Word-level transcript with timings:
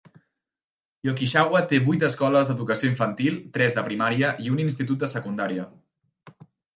Yoshikawa 1.09 1.59
té 1.73 1.79
vuit 1.89 2.05
escoles 2.07 2.49
d'educació 2.51 2.89
infantil, 2.93 3.37
tres 3.57 3.77
de 3.81 3.83
primària 3.91 4.31
i 4.47 4.49
un 4.55 4.63
institut 4.65 5.05
de 5.05 5.11
secundària. 5.13 5.67